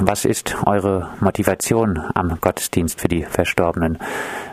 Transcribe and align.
was 0.00 0.24
ist 0.24 0.56
eure 0.66 1.10
Motivation 1.20 1.98
am 2.14 2.38
Gottesdienst 2.40 3.00
für 3.00 3.08
die 3.08 3.22
verstorbenen 3.24 3.98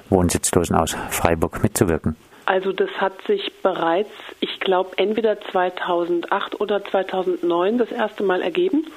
Wohnsitzlosen 0.10 0.76
aus 0.76 0.96
Freiburg 1.10 1.62
mitzuwirken? 1.64 2.16
Also 2.46 2.72
das 2.72 2.90
hat 2.98 3.14
sich 3.26 3.52
bereits, 3.62 4.12
ich 4.40 4.60
glaube, 4.60 4.98
entweder 4.98 5.40
2008 5.40 6.60
oder 6.60 6.84
2009 6.84 7.78
das 7.78 7.92
erste 7.92 8.24
Mal 8.24 8.42
ergeben. 8.42 8.88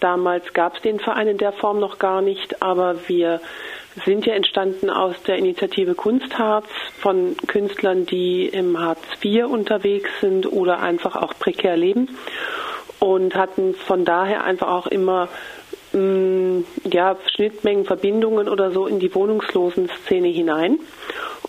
Damals 0.00 0.52
gab 0.52 0.76
es 0.76 0.82
den 0.82 1.00
Verein 1.00 1.28
in 1.28 1.38
der 1.38 1.52
Form 1.52 1.80
noch 1.80 1.98
gar 1.98 2.20
nicht, 2.20 2.62
aber 2.62 3.08
wir 3.08 3.40
sind 4.04 4.26
ja 4.26 4.34
entstanden 4.34 4.90
aus 4.90 5.22
der 5.22 5.36
Initiative 5.36 5.94
Kunstharz 5.94 6.66
von 6.98 7.36
Künstlern, 7.46 8.06
die 8.06 8.46
im 8.46 8.78
Hartz 8.78 9.02
IV 9.22 9.46
unterwegs 9.46 10.10
sind 10.20 10.50
oder 10.50 10.80
einfach 10.80 11.16
auch 11.16 11.34
prekär 11.38 11.76
leben 11.76 12.08
und 12.98 13.34
hatten 13.34 13.74
von 13.74 14.04
daher 14.04 14.44
einfach 14.44 14.68
auch 14.68 14.86
immer 14.86 15.28
mh, 15.94 16.00
mm, 16.00 16.64
ja, 16.92 17.16
Schnittmengen, 17.34 17.84
Verbindungen 17.84 18.48
oder 18.48 18.70
so 18.70 18.86
in 18.86 18.98
die 18.98 19.14
wohnungslosen 19.14 19.88
Szene 20.04 20.28
hinein 20.28 20.78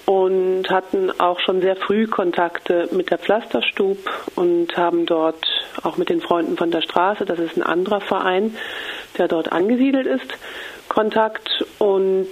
und 0.05 0.69
hatten 0.69 1.11
auch 1.19 1.39
schon 1.39 1.61
sehr 1.61 1.75
früh 1.75 2.07
Kontakte 2.07 2.89
mit 2.91 3.09
der 3.09 3.17
Pflasterstub 3.17 3.97
und 4.35 4.77
haben 4.77 5.05
dort 5.05 5.43
auch 5.83 5.97
mit 5.97 6.09
den 6.09 6.21
Freunden 6.21 6.57
von 6.57 6.71
der 6.71 6.81
Straße, 6.81 7.25
das 7.25 7.39
ist 7.39 7.57
ein 7.57 7.63
anderer 7.63 8.01
Verein, 8.01 8.55
der 9.17 9.27
dort 9.27 9.51
angesiedelt 9.51 10.05
ist, 10.05 10.37
Kontakt 10.89 11.65
und 11.79 12.29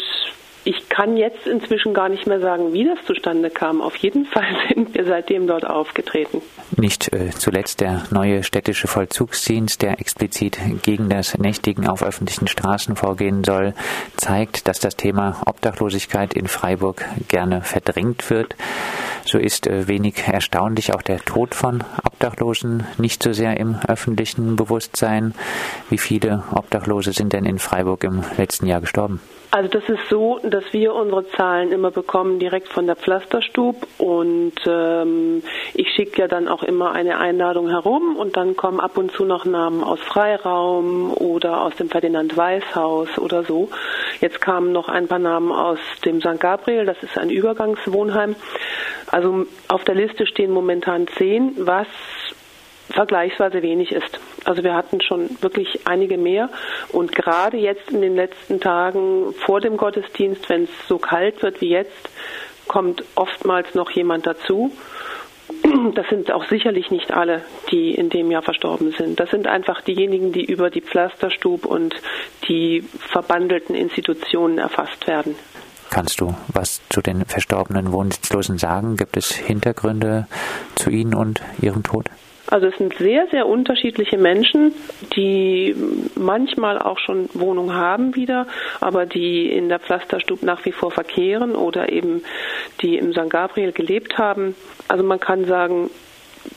ich 0.66 0.90
kann 0.90 1.18
jetzt 1.18 1.46
inzwischen 1.46 1.94
gar 1.94 2.10
nicht 2.10 2.28
mehr 2.28 2.40
sagen, 2.40 2.74
wie 2.74 2.86
das 2.86 3.06
zustande 3.06 3.50
kam. 3.50 3.82
Auf 3.82 3.96
jeden 3.98 4.26
Fall 4.26 4.46
sind 4.74 4.94
wir 4.94 5.06
seitdem 5.06 5.48
dort 5.48 5.66
aufgetreten. 5.66 6.42
Nicht 6.78 7.14
äh, 7.14 7.30
zuletzt 7.32 7.82
der 7.82 8.04
neue 8.12 8.44
städtische 8.44 8.88
Vollzugsdienst, 8.88 9.82
der 9.82 10.00
explizit 10.00 10.58
gegen 10.84 11.10
das 11.10 11.38
Nächtigen 11.38 11.88
auf 11.88 12.04
öffentlichen 12.04 12.48
Straßen 12.48 12.96
vorgehen 12.96 13.44
soll, 13.44 13.74
zeigt, 14.16 14.68
dass 14.68 14.80
das 14.80 14.96
Thema 14.96 15.42
Obdachlosigkeit 15.46 16.34
in 16.34 16.48
Freiburg 16.48 17.06
gerne 17.28 17.62
verdrängt 17.62 18.30
wird. 18.30 18.56
So 19.26 19.38
ist 19.38 19.68
äh, 19.68 19.88
wenig 19.88 20.16
erstaunlich 20.28 20.94
auch 20.94 21.02
der 21.02 21.20
Tod 21.20 21.56
von 21.56 21.84
Obdachlosen 22.24 22.86
nicht 22.98 23.22
so 23.22 23.34
sehr 23.34 23.58
im 23.58 23.76
öffentlichen 23.86 24.56
Bewusstsein. 24.56 25.34
Wie 25.90 25.98
viele 25.98 26.44
Obdachlose 26.56 27.12
sind 27.12 27.34
denn 27.34 27.46
in 27.46 27.60
Freiburg 27.60 28.06
im 28.06 28.24
letzten 28.38 28.66
Jahr 28.66 28.80
gestorben? 28.80 29.20
Also 29.52 29.70
das 29.70 29.88
ist 29.88 30.10
so, 30.10 30.40
dass 30.42 30.64
wir 30.72 30.96
unsere 30.96 31.28
Zahlen 31.30 31.72
immer 31.72 31.92
bekommen 31.92 32.40
direkt 32.40 32.70
von 32.70 32.88
der 32.88 32.96
Pflasterstub 32.96 33.86
und 34.00 34.54
ähm, 34.66 35.44
ich 35.76 35.90
schicke 35.90 36.22
ja 36.22 36.28
dann 36.28 36.48
auch 36.48 36.64
immer 36.64 36.94
eine 36.94 37.20
Einladung 37.20 37.70
herum 37.70 38.16
und 38.16 38.36
dann 38.36 38.56
kommen 38.56 38.80
ab 38.80 38.98
und 38.98 39.12
zu 39.12 39.26
noch 39.26 39.46
Namen 39.46 39.84
aus 39.84 40.00
Freiraum 40.00 41.14
oder 41.14 41.62
aus 41.62 41.76
dem 41.76 41.88
Ferdinand 41.88 42.36
Weiß 42.36 42.64
Haus 42.74 43.10
oder 43.20 43.44
so. 43.44 43.70
Jetzt 44.22 44.42
kamen 44.42 44.72
noch 44.72 44.90
ein 44.90 45.08
paar 45.08 45.20
Namen 45.20 45.52
aus 45.52 45.78
dem 46.04 46.20
St. 46.20 46.40
Gabriel, 46.40 46.88
das 46.88 47.04
ist 47.04 47.16
ein 47.20 47.30
Übergangswohnheim. 47.30 48.36
Also 49.14 49.46
auf 49.68 49.84
der 49.84 49.94
Liste 49.94 50.26
stehen 50.26 50.50
momentan 50.50 51.08
zehn, 51.08 51.54
was 51.60 51.86
vergleichsweise 52.90 53.62
wenig 53.62 53.92
ist. 53.92 54.20
Also 54.44 54.64
wir 54.64 54.74
hatten 54.74 55.02
schon 55.02 55.30
wirklich 55.40 55.82
einige 55.86 56.18
mehr 56.18 56.50
und 56.92 57.12
gerade 57.12 57.58
jetzt 57.58 57.92
in 57.92 58.02
den 58.02 58.16
letzten 58.16 58.60
Tagen 58.60 59.36
vor 59.46 59.62
dem 59.62 59.78
Gottesdienst, 59.78 60.50
wenn 60.50 60.64
es 60.64 60.72
so 60.88 60.98
kalt 60.98 61.44
wird 61.44 61.62
wie 61.62 61.70
jetzt, 61.70 62.10
kommt 62.68 63.04
oftmals 63.14 63.76
noch 63.76 63.92
jemand 63.92 64.26
dazu. 64.26 64.72
Das 65.94 66.08
sind 66.10 66.32
auch 66.32 66.46
sicherlich 66.50 66.90
nicht 66.90 67.14
alle, 67.14 67.44
die 67.70 67.94
in 67.94 68.10
dem 68.10 68.32
Jahr 68.32 68.42
verstorben 68.42 68.94
sind. 68.98 69.20
Das 69.20 69.30
sind 69.30 69.46
einfach 69.46 69.82
diejenigen, 69.82 70.32
die 70.32 70.44
über 70.44 70.72
die 70.72 70.82
Pflasterstub 70.82 71.66
und 71.66 71.94
die 72.48 72.84
verbandelten 73.12 73.76
Institutionen 73.76 74.58
erfasst 74.58 75.06
werden. 75.06 75.36
Kannst 75.94 76.22
du 76.22 76.34
was 76.48 76.82
zu 76.90 77.02
den 77.02 77.24
verstorbenen 77.26 77.92
Wohnsitzlosen 77.92 78.58
sagen? 78.58 78.98
Gibt 78.98 79.16
es 79.16 79.32
Hintergründe 79.32 80.26
zu 80.74 80.90
ihnen 80.90 81.14
und 81.14 81.44
ihrem 81.62 81.84
Tod? 81.84 82.08
Also 82.48 82.66
es 82.66 82.76
sind 82.80 82.96
sehr, 82.98 83.28
sehr 83.30 83.46
unterschiedliche 83.46 84.18
Menschen, 84.18 84.74
die 85.16 85.76
manchmal 86.16 86.80
auch 86.80 86.98
schon 86.98 87.30
Wohnung 87.36 87.76
haben 87.76 88.16
wieder, 88.16 88.48
aber 88.82 89.06
die 89.06 89.52
in 89.52 89.70
der 89.70 89.78
Pflasterstube 89.78 90.44
nach 90.44 90.66
wie 90.66 90.72
vor 90.72 90.90
verkehren 90.90 91.56
oder 91.56 91.92
eben 91.92 92.24
die 92.82 92.98
im 92.98 93.12
St. 93.14 93.30
Gabriel 93.30 93.72
gelebt 93.72 94.18
haben. 94.18 94.56
Also 94.88 95.04
man 95.04 95.20
kann 95.20 95.46
sagen, 95.46 95.92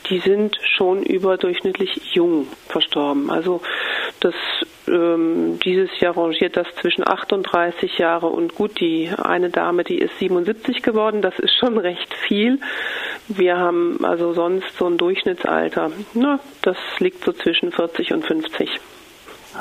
die 0.08 0.20
sind 0.20 0.56
schon 0.62 1.02
überdurchschnittlich 1.02 2.14
jung 2.14 2.46
verstorben. 2.68 3.30
Also 3.30 3.60
das 4.20 4.34
ähm, 4.88 5.58
dieses 5.64 5.90
Jahr 6.00 6.16
rangiert 6.16 6.56
das 6.56 6.66
zwischen 6.80 7.06
38 7.06 7.98
Jahre 7.98 8.26
und 8.26 8.54
gut, 8.54 8.80
die 8.80 9.10
eine 9.16 9.50
Dame, 9.50 9.84
die 9.84 9.98
ist 9.98 10.18
77 10.18 10.82
geworden, 10.82 11.22
das 11.22 11.38
ist 11.38 11.56
schon 11.58 11.78
recht 11.78 12.14
viel. 12.26 12.60
Wir 13.28 13.56
haben 13.56 14.04
also 14.04 14.32
sonst 14.32 14.76
so 14.78 14.86
ein 14.86 14.96
Durchschnittsalter, 14.98 15.90
na, 16.14 16.40
das 16.62 16.76
liegt 16.98 17.24
so 17.24 17.32
zwischen 17.32 17.72
40 17.72 18.12
und 18.12 18.26
50 18.26 18.80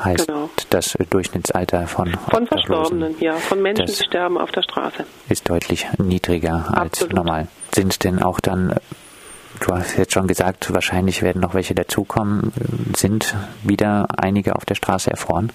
heißt 0.04 0.28
genau. 0.28 0.50
das 0.70 0.98
Durchschnittsalter 1.10 1.88
von 1.88 2.12
Von 2.30 2.48
Verstorbenen, 2.48 3.16
ja, 3.20 3.36
von 3.36 3.62
Menschen, 3.62 3.86
die 3.86 3.94
sterben 3.94 4.38
auf 4.38 4.52
der 4.52 4.64
Straße. 4.64 5.06
Ist 5.30 5.50
deutlich 5.50 5.88
niedriger 5.98 6.66
als 6.70 7.02
Absolut. 7.02 7.14
normal. 7.14 7.48
Sind 7.74 8.04
denn 8.04 8.22
auch 8.22 8.40
dann 8.40 8.76
Du 9.66 9.74
hast 9.74 9.98
jetzt 9.98 10.14
schon 10.14 10.28
gesagt, 10.28 10.72
wahrscheinlich 10.72 11.24
werden 11.24 11.42
noch 11.42 11.56
welche 11.56 11.74
dazukommen. 11.74 12.54
Sind 12.96 13.36
wieder 13.64 14.06
einige 14.16 14.56
auf 14.56 14.64
der 14.64 14.76
Straße 14.76 15.10
erfroren? 15.10 15.52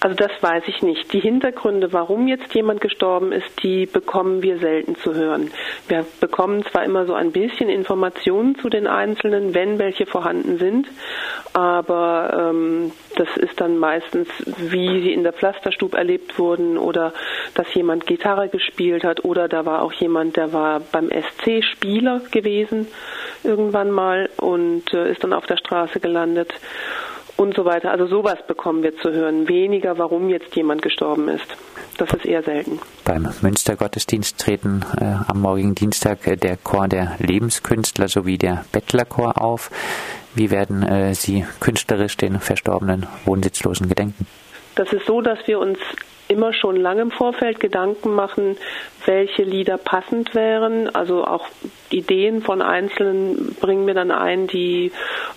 Also 0.00 0.14
das 0.14 0.30
weiß 0.40 0.62
ich 0.68 0.80
nicht. 0.82 1.12
Die 1.12 1.18
Hintergründe, 1.18 1.92
warum 1.92 2.28
jetzt 2.28 2.54
jemand 2.54 2.80
gestorben 2.80 3.32
ist, 3.32 3.48
die 3.64 3.86
bekommen 3.86 4.42
wir 4.42 4.58
selten 4.58 4.94
zu 4.94 5.12
hören. 5.12 5.50
Wir 5.88 6.06
bekommen 6.20 6.64
zwar 6.70 6.84
immer 6.84 7.04
so 7.06 7.14
ein 7.14 7.32
bisschen 7.32 7.68
Informationen 7.68 8.56
zu 8.60 8.68
den 8.68 8.86
Einzelnen, 8.86 9.54
wenn 9.54 9.80
welche 9.80 10.06
vorhanden 10.06 10.58
sind, 10.58 10.86
aber 11.52 12.50
ähm, 12.50 12.92
das 13.16 13.28
ist 13.38 13.60
dann 13.60 13.76
meistens, 13.78 14.28
wie 14.58 15.02
sie 15.02 15.12
in 15.12 15.24
der 15.24 15.32
Pflasterstube 15.32 15.96
erlebt 15.96 16.38
wurden 16.38 16.78
oder 16.78 17.12
dass 17.54 17.74
jemand 17.74 18.06
Gitarre 18.06 18.48
gespielt 18.48 19.02
hat 19.02 19.24
oder 19.24 19.48
da 19.48 19.66
war 19.66 19.82
auch 19.82 19.92
jemand, 19.94 20.36
der 20.36 20.52
war 20.52 20.78
beim 20.78 21.08
SC 21.08 21.64
Spieler 21.64 22.20
gewesen 22.30 22.86
irgendwann 23.44 23.90
mal 23.90 24.28
und 24.36 24.92
äh, 24.92 25.10
ist 25.10 25.24
dann 25.24 25.32
auf 25.32 25.46
der 25.46 25.56
Straße 25.56 26.00
gelandet 26.00 26.52
und 27.38 27.54
so 27.54 27.64
weiter. 27.64 27.90
Also 27.90 28.06
sowas 28.06 28.38
bekommen 28.46 28.82
wir 28.82 28.96
zu 28.98 29.12
hören. 29.12 29.48
Weniger, 29.48 29.96
warum 29.96 30.28
jetzt 30.28 30.54
jemand 30.56 30.82
gestorben 30.82 31.28
ist. 31.28 31.46
Das 31.96 32.12
ist 32.12 32.26
eher 32.26 32.42
selten. 32.42 32.80
Beim 33.04 33.28
Münstergottesdienst 33.40 34.38
treten 34.38 34.84
äh, 35.00 35.04
am 35.26 35.40
morgigen 35.40 35.74
Dienstag 35.74 36.26
äh, 36.26 36.36
der 36.36 36.56
Chor 36.56 36.88
der 36.88 37.16
Lebenskünstler 37.18 38.08
sowie 38.08 38.38
der 38.38 38.64
Bettlerchor 38.72 39.40
auf. 39.40 39.70
Wie 40.34 40.50
werden 40.50 40.82
äh, 40.82 41.14
Sie 41.14 41.44
künstlerisch 41.60 42.16
den 42.16 42.38
verstorbenen 42.40 43.06
Wohnsitzlosen 43.24 43.88
gedenken? 43.88 44.26
Das 44.74 44.92
ist 44.92 45.06
so, 45.06 45.20
dass 45.20 45.38
wir 45.46 45.58
uns 45.58 45.78
immer 46.28 46.52
schon 46.52 46.76
lange 46.76 47.02
im 47.02 47.10
Vorfeld 47.10 47.58
Gedanken 47.60 48.14
machen, 48.14 48.56
welche 49.06 49.42
Lieder 49.42 49.78
passend 49.78 50.34
wären. 50.34 50.94
Also 50.94 51.24
auch 51.24 51.46
Ideen 51.90 52.42
von 52.42 52.62
Einzelnen 52.62 53.56
bringen 53.60 53.86
wir 53.86 53.94
dann 53.94 54.10
ein, 54.10 54.46
die 54.46 54.92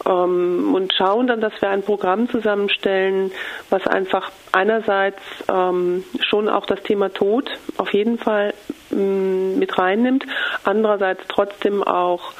ähm, 0.06 0.74
und 0.76 0.94
schauen 0.94 1.28
dann, 1.28 1.42
dass 1.42 1.54
wir 1.62 1.70
ein 1.70 1.84
Programm 1.84 2.30
zusammenstellen, 2.30 3.32
was 3.70 3.88
einfach 3.88 4.32
einerseits 4.52 5.22
ähm, 5.50 6.04
schon 6.20 6.50
auch 6.50 6.66
das 6.66 6.82
Thema 6.84 7.10
Tod 7.10 7.50
auf 7.78 7.94
jeden 7.94 8.18
Fall 8.18 8.54
ähm, 8.92 9.58
mit 9.58 9.78
reinnimmt, 9.78 10.26
andererseits 10.64 11.22
trotzdem 11.28 11.84
auch 11.84 12.34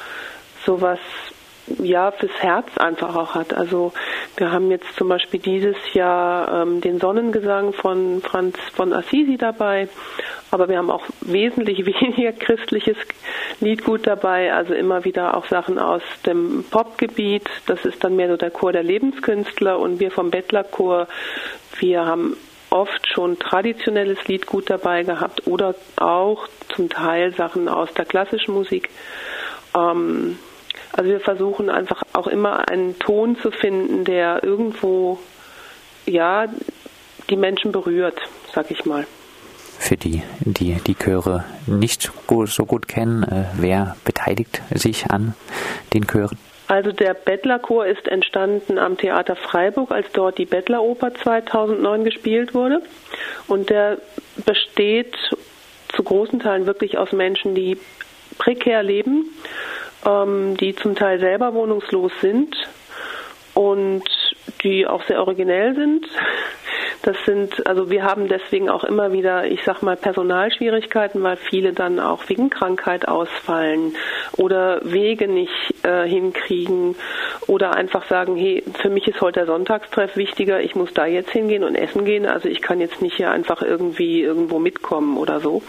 sowas 0.66 0.98
ja 1.78 2.10
fürs 2.10 2.34
Herz 2.40 2.66
einfach 2.76 3.14
auch 3.16 3.34
hat. 3.34 3.54
Also 3.54 3.92
wir 4.36 4.50
haben 4.50 4.70
jetzt 4.70 4.94
zum 4.96 5.08
Beispiel 5.08 5.40
dieses 5.40 5.76
Jahr 5.92 6.62
ähm, 6.62 6.80
den 6.80 6.98
Sonnengesang 6.98 7.72
von 7.72 8.22
Franz 8.22 8.56
von 8.74 8.92
Assisi 8.92 9.36
dabei, 9.36 9.88
aber 10.50 10.68
wir 10.68 10.78
haben 10.78 10.90
auch 10.90 11.04
wesentlich 11.20 11.84
weniger 11.86 12.32
christliches 12.32 12.96
Liedgut 13.60 14.06
dabei, 14.06 14.52
also 14.52 14.74
immer 14.74 15.04
wieder 15.04 15.36
auch 15.36 15.46
Sachen 15.46 15.78
aus 15.78 16.02
dem 16.24 16.64
Popgebiet. 16.70 17.48
Das 17.66 17.84
ist 17.84 18.02
dann 18.02 18.16
mehr 18.16 18.28
so 18.28 18.36
der 18.36 18.50
Chor 18.50 18.72
der 18.72 18.82
Lebenskünstler 18.82 19.78
und 19.78 20.00
wir 20.00 20.10
vom 20.10 20.30
Bettlerchor, 20.30 21.08
wir 21.78 22.06
haben 22.06 22.36
oft 22.70 23.06
schon 23.06 23.38
traditionelles 23.38 24.26
Liedgut 24.28 24.70
dabei 24.70 25.02
gehabt 25.02 25.46
oder 25.46 25.74
auch 25.96 26.48
zum 26.74 26.88
Teil 26.88 27.34
Sachen 27.34 27.68
aus 27.68 27.92
der 27.92 28.06
klassischen 28.06 28.54
Musik. 28.54 28.88
Ähm, 29.76 30.38
also 30.92 31.10
wir 31.10 31.20
versuchen 31.20 31.70
einfach 31.70 32.02
auch 32.12 32.26
immer 32.26 32.68
einen 32.68 32.98
Ton 32.98 33.36
zu 33.36 33.50
finden, 33.50 34.04
der 34.04 34.44
irgendwo 34.44 35.18
ja 36.06 36.46
die 37.30 37.36
Menschen 37.36 37.72
berührt, 37.72 38.20
sag 38.54 38.70
ich 38.70 38.84
mal. 38.84 39.06
Für 39.78 39.96
die, 39.96 40.22
die 40.40 40.74
die 40.86 40.94
Chöre 40.94 41.44
nicht 41.66 42.12
so 42.46 42.66
gut 42.66 42.86
kennen, 42.86 43.24
äh, 43.24 43.46
wer 43.56 43.96
beteiligt 44.04 44.62
sich 44.74 45.10
an 45.10 45.34
den 45.92 46.06
Chören? 46.06 46.38
Also 46.68 46.92
der 46.92 47.14
Bettlerchor 47.14 47.86
ist 47.86 48.06
entstanden 48.06 48.78
am 48.78 48.96
Theater 48.96 49.36
Freiburg, 49.36 49.90
als 49.90 50.06
dort 50.12 50.38
die 50.38 50.46
Bettleroper 50.46 51.12
2009 51.14 52.04
gespielt 52.04 52.54
wurde. 52.54 52.80
Und 53.48 53.70
der 53.70 53.98
besteht 54.46 55.14
zu 55.94 56.02
großen 56.02 56.40
Teilen 56.40 56.66
wirklich 56.66 56.96
aus 56.96 57.12
Menschen, 57.12 57.54
die 57.54 57.76
prekär 58.38 58.82
leben, 58.82 59.26
ähm, 60.06 60.56
die 60.56 60.74
zum 60.74 60.94
Teil 60.94 61.20
selber 61.20 61.54
wohnungslos 61.54 62.12
sind 62.20 62.56
und 63.54 64.04
die 64.62 64.86
auch 64.86 65.02
sehr 65.04 65.20
originell 65.20 65.74
sind. 65.74 66.06
Das 67.02 67.16
sind, 67.26 67.66
also 67.66 67.90
wir 67.90 68.04
haben 68.04 68.28
deswegen 68.28 68.70
auch 68.70 68.84
immer 68.84 69.12
wieder, 69.12 69.44
ich 69.46 69.64
sag 69.64 69.82
mal, 69.82 69.96
Personalschwierigkeiten, 69.96 71.20
weil 71.22 71.36
viele 71.36 71.72
dann 71.72 71.98
auch 71.98 72.28
wegen 72.28 72.48
Krankheit 72.48 73.08
ausfallen 73.08 73.96
oder 74.36 74.80
Wege 74.84 75.26
nicht 75.26 75.74
äh, 75.82 76.06
hinkriegen 76.06 76.94
oder 77.48 77.74
einfach 77.74 78.08
sagen, 78.08 78.36
hey, 78.36 78.62
für 78.80 78.88
mich 78.88 79.08
ist 79.08 79.20
heute 79.20 79.40
der 79.40 79.46
Sonntagstreff 79.46 80.16
wichtiger, 80.16 80.60
ich 80.60 80.76
muss 80.76 80.94
da 80.94 81.06
jetzt 81.06 81.30
hingehen 81.30 81.64
und 81.64 81.74
essen 81.74 82.04
gehen, 82.04 82.24
also 82.24 82.48
ich 82.48 82.62
kann 82.62 82.80
jetzt 82.80 83.02
nicht 83.02 83.16
hier 83.16 83.32
einfach 83.32 83.62
irgendwie 83.62 84.22
irgendwo 84.22 84.60
mitkommen 84.60 85.16
oder 85.16 85.40
so. 85.40 85.60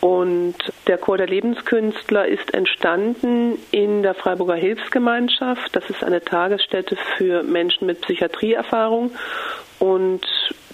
Und 0.00 0.56
der 0.86 0.98
Chor 0.98 1.16
der 1.16 1.28
Lebenskünstler 1.28 2.26
ist 2.26 2.54
entstanden 2.54 3.58
in 3.70 4.02
der 4.02 4.14
Freiburger 4.14 4.56
Hilfsgemeinschaft. 4.56 5.74
Das 5.74 5.88
ist 5.88 6.02
eine 6.02 6.22
Tagesstätte 6.22 6.96
für 7.16 7.42
Menschen 7.42 7.86
mit 7.86 8.00
Psychiatrieerfahrung. 8.00 9.12
Und 9.78 10.26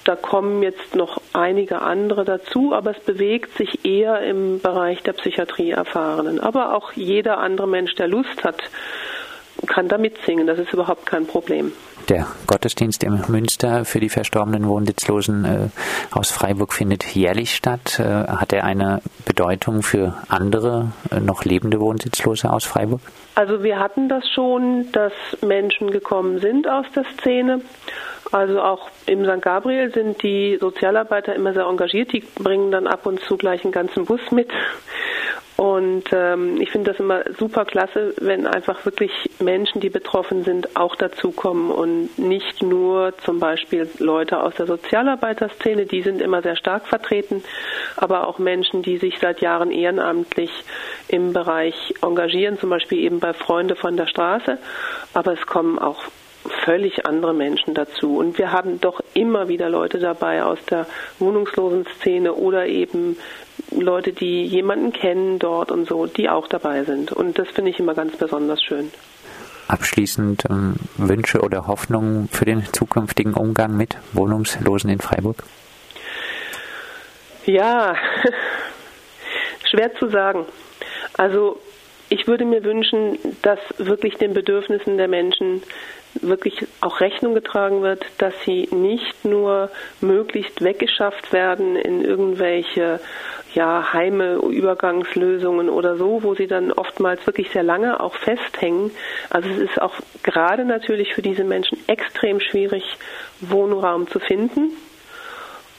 da 0.05 0.17
kommen 0.17 0.63
jetzt 0.63 0.95
noch 0.95 1.21
einige 1.35 1.83
andere 1.83 2.25
dazu, 2.25 2.75
aber 2.75 2.93
es 2.93 3.01
bewegt 3.01 3.57
sich 3.59 3.85
eher 3.85 4.23
im 4.23 4.61
Bereich 4.61 5.03
der 5.03 5.13
Psychiatrieerfahrenen. 5.13 6.41
Aber 6.41 6.75
auch 6.75 6.93
jeder 6.93 7.39
andere 7.39 7.69
Mensch, 7.69 7.95
der 7.95 8.09
Lust 8.09 8.45
hat, 8.45 8.63
kann 9.67 9.89
da 9.89 9.99
mitsingen. 9.99 10.47
Das 10.47 10.59
ist 10.59 10.73
überhaupt 10.73 11.07
kein 11.07 11.27
Problem. 11.27 11.73
Der 12.09 12.27
Gottesdienst 12.47 13.05
im 13.05 13.21
Münster 13.29 13.85
für 13.85 14.01
die 14.01 14.09
verstorbenen 14.09 14.67
Wohnsitzlosen 14.67 15.45
äh, 15.45 15.69
aus 16.11 16.31
Freiburg 16.31 16.73
findet 16.73 17.05
jährlich 17.05 17.55
statt. 17.55 17.99
Äh, 17.99 18.05
hat 18.05 18.53
er 18.53 18.65
eine 18.65 19.03
Bedeutung 19.27 19.83
für 19.83 20.15
andere 20.29 20.93
äh, 21.11 21.21
noch 21.21 21.45
lebende 21.45 21.81
Wohnsitzlose 21.81 22.51
aus 22.51 22.65
Freiburg? 22.65 23.01
Also 23.35 23.63
wir 23.63 23.79
hatten 23.79 24.09
das 24.09 24.25
schon, 24.31 24.91
dass 24.93 25.13
Menschen 25.43 25.91
gekommen 25.91 26.41
sind 26.41 26.67
aus 26.67 26.87
der 26.95 27.05
Szene. 27.19 27.61
Also 28.33 28.61
auch 28.61 28.89
im 29.07 29.25
St. 29.25 29.43
Gabriel 29.43 29.93
sind 29.93 30.23
die 30.23 30.59
Sozialarbeiter 30.61 31.35
immer 31.35 31.53
sehr 31.53 31.65
engagiert. 31.65 32.13
Die 32.13 32.21
bringen 32.21 32.71
dann 32.71 32.87
ab 32.87 33.07
und 33.07 33.21
zu 33.21 33.37
gleich 33.37 33.65
einen 33.65 33.73
ganzen 33.73 34.05
Bus 34.05 34.21
mit 34.31 34.49
und 35.59 36.05
ähm, 36.13 36.61
ich 36.61 36.71
finde 36.71 36.93
das 36.93 37.01
immer 37.01 37.25
super 37.37 37.65
klasse, 37.65 38.15
wenn 38.21 38.47
einfach 38.47 38.85
wirklich 38.85 39.11
Menschen, 39.41 39.81
die 39.81 39.91
betroffen 39.91 40.45
sind, 40.45 40.77
auch 40.77 40.95
dazukommen 40.95 41.73
und 41.73 42.17
nicht 42.17 42.63
nur 42.63 43.13
zum 43.25 43.41
Beispiel 43.41 43.91
Leute 43.99 44.41
aus 44.41 44.55
der 44.55 44.67
Sozialarbeiterszene, 44.67 45.87
die 45.87 46.03
sind 46.03 46.23
immer 46.23 46.43
sehr 46.43 46.55
stark 46.55 46.87
vertreten, 46.87 47.43
aber 47.97 48.29
auch 48.29 48.39
Menschen, 48.39 48.83
die 48.83 48.99
sich 48.99 49.19
seit 49.19 49.41
Jahren 49.41 49.73
ehrenamtlich 49.73 50.53
im 51.09 51.33
Bereich 51.33 51.93
engagieren, 52.03 52.57
zum 52.61 52.71
Beispiel 52.71 52.99
eben 53.01 53.19
bei 53.19 53.33
Freunde 53.33 53.75
von 53.75 53.97
der 53.97 54.07
Straße. 54.07 54.59
Aber 55.13 55.33
es 55.33 55.45
kommen 55.45 55.81
auch 55.81 56.05
völlig 56.65 57.05
andere 57.05 57.35
Menschen 57.35 57.75
dazu. 57.75 58.17
Und 58.17 58.39
wir 58.39 58.53
haben 58.53 58.81
doch 58.81 59.01
immer 59.13 59.49
wieder 59.49 59.69
Leute 59.69 59.99
dabei 59.99 60.45
aus 60.45 60.59
der 60.71 60.87
wohnungslosen 61.19 61.85
Szene 61.97 62.33
oder 62.35 62.67
eben 62.67 63.17
Leute, 63.71 64.13
die 64.13 64.45
jemanden 64.45 64.93
kennen 64.93 65.39
dort 65.39 65.71
und 65.71 65.89
so, 65.89 66.07
die 66.07 66.29
auch 66.29 66.49
dabei 66.49 66.85
sind. 66.85 67.13
Und 67.13 67.39
das 67.39 67.49
finde 67.49 67.71
ich 67.71 67.79
immer 67.79 67.95
ganz 67.95 68.17
besonders 68.17 68.63
schön. 68.63 68.91
Abschließend 69.69 70.45
ähm, 70.49 70.77
Wünsche 70.97 71.41
oder 71.41 71.67
Hoffnungen 71.67 72.29
für 72.29 72.47
den 72.47 72.65
zukünftigen 72.73 73.35
Umgang 73.35 73.77
mit 73.77 73.99
Wohnungslosen 74.13 74.89
in 74.91 75.01
Freiburg? 75.01 75.43
Ja, 77.45 77.95
schwer 79.71 79.95
zu 79.97 80.09
sagen. 80.09 80.47
Also 81.19 81.61
ich 82.09 82.27
würde 82.27 82.47
mir 82.47 82.65
wünschen, 82.65 83.19
dass 83.43 83.59
wirklich 83.77 84.15
den 84.15 84.33
Bedürfnissen 84.33 84.97
der 84.97 85.09
Menschen 85.09 85.63
wirklich 86.15 86.67
auch 86.81 87.01
Rechnung 87.01 87.35
getragen 87.35 87.83
wird, 87.83 88.05
dass 88.19 88.33
sie 88.45 88.69
nicht 88.73 89.25
nur 89.25 89.71
möglichst 90.01 90.63
weggeschafft 90.63 91.33
werden 91.33 91.77
in 91.77 92.03
irgendwelche 92.03 93.01
ja, 93.55 93.93
Heime, 93.93 94.37
Übergangslösungen 94.37 95.69
oder 95.69 95.97
so, 95.97 96.23
wo 96.23 96.35
sie 96.35 96.47
dann 96.47 96.73
oftmals 96.73 97.27
wirklich 97.27 97.51
sehr 97.51 97.63
lange 97.63 98.01
auch 98.01 98.15
festhängen. 98.15 98.91
Also 99.31 99.49
es 99.49 99.59
ist 99.59 99.81
auch 99.81 99.95
gerade 100.23 100.65
natürlich 100.65 101.15
für 101.15 101.23
diese 101.23 101.45
Menschen 101.45 101.79
extrem 101.87 102.41
schwierig, 102.41 102.85
Wohnraum 103.41 104.09
zu 104.09 104.21
finden. 104.21 104.73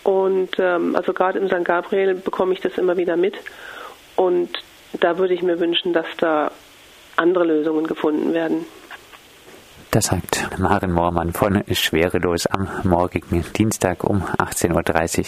Und 0.03 0.51
ähm, 0.59 0.95
also 0.95 1.13
gerade 1.13 1.39
im 1.39 1.47
St. 1.47 1.65
Gabriel 1.65 2.15
bekomme 2.15 2.53
ich 2.53 2.61
das 2.61 2.77
immer 2.77 2.97
wieder 2.97 3.15
mit. 3.15 3.35
Und 4.15 4.49
da 4.99 5.17
würde 5.17 5.33
ich 5.33 5.43
mir 5.43 5.59
wünschen, 5.59 5.93
dass 5.93 6.07
da 6.17 6.51
andere 7.15 7.43
Lösungen 7.45 7.85
gefunden 7.85 8.33
werden. 8.33 8.65
Das 9.91 10.05
sagt 10.05 10.59
Maren 10.59 10.91
Moormann 10.91 11.33
von 11.33 11.63
Schwerelos 11.71 12.45
am 12.45 12.67
morgigen 12.83 13.43
Dienstag 13.57 14.03
um 14.03 14.21
18.30 14.21 15.19
Uhr 15.19 15.25